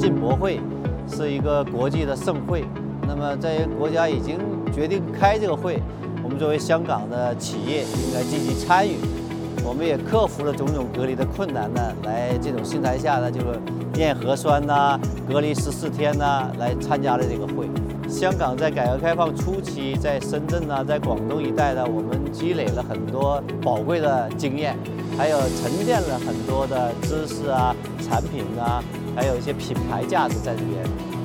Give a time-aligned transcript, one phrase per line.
[0.00, 0.58] 进博会
[1.06, 2.64] 是一个国际的盛会。
[3.06, 4.38] 那么在国家已经
[4.72, 5.78] 决定开这个会
[6.24, 9.19] 我们作为香港的企业应该积极参与。
[9.64, 13.60] 我们也克服了种种隔离的困难呢，来这种心态下呢，就是
[13.96, 14.98] 验核酸呐，
[15.28, 17.68] 隔离十四天呐，来参加了这个会。
[18.08, 24.76] 香港在改革开放初期，在深圳呐，在广东一带呢，我们积累了很多宝贵的经验，
[25.16, 28.82] 还有沉淀了很多的知识啊、产品啊，
[29.14, 30.82] 还有一些品牌价值在这边。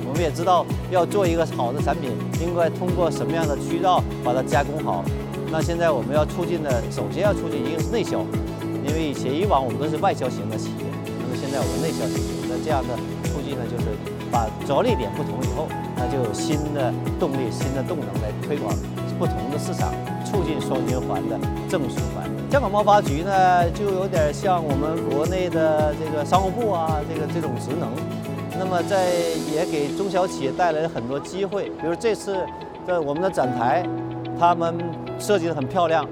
[0.08, 5.04] 我们也知道，要做一个好的产品，应该通过什么样的渠道把它加工好。
[5.56, 8.20] 那现在我们要促进的，首先要促进一个是内销，
[8.86, 10.84] 因为以前以往我们都是外销型的企业，
[11.16, 12.92] 那么现在我们内销型，那这样的
[13.24, 13.88] 促进呢，就是
[14.30, 15.66] 把着力点不同以后，
[15.96, 18.68] 那就有新的动力、新的动能来推广
[19.18, 19.94] 不同的市场，
[20.26, 22.28] 促进双循环的正循环。
[22.52, 27.88] 香港贸发局呢，就有点像我们国内的这个商务部啊，这个这种职能，
[28.58, 29.08] 那么在
[29.50, 32.44] 也给中小企业带来了很多机会，比如这次
[32.86, 33.82] 的我们的展台。
[34.38, 34.74] 他们
[35.18, 36.06] 设计的很漂亮，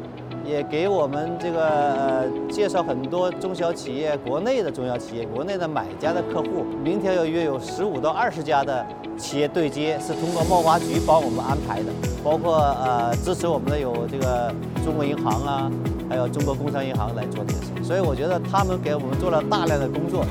[0.46, 6.64] 也给我们这个呃介绍很多中小企业，国内的中小企业，国内的买家的客户。
[6.82, 8.84] 明天要约有十五到二十家的
[9.16, 14.52] 企业对接，是通过贸发局帮我们安排的，包括呃支持我们的有这个
[14.84, 15.70] 中国银行啊，
[16.08, 17.84] 还有中国工商银行来做这些事。
[17.84, 20.24] 所以我觉得他们给我们做了大量的工作。